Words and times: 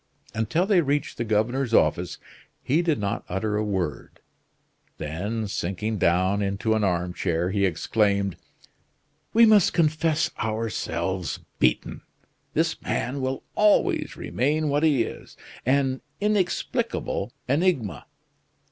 Until 0.33 0.65
they 0.65 0.81
reached 0.81 1.19
the 1.19 1.23
governor's 1.23 1.75
office, 1.75 2.17
he 2.63 2.81
did 2.81 2.97
not 2.97 3.23
utter 3.29 3.55
a 3.55 3.63
word; 3.63 4.19
then, 4.97 5.45
sinking 5.47 5.99
down 5.99 6.41
into 6.41 6.73
an 6.73 6.83
armchair, 6.83 7.51
he 7.51 7.65
exclaimed: 7.67 8.35
"We 9.31 9.45
must 9.45 9.73
confess 9.73 10.31
ourselves 10.39 11.39
beaten. 11.59 12.01
This 12.55 12.81
man 12.81 13.21
will 13.21 13.43
always 13.53 14.17
remain 14.17 14.69
what 14.69 14.81
he 14.81 15.03
is 15.03 15.37
an 15.67 16.01
inexplicable 16.19 17.31
enigma." 17.47 18.07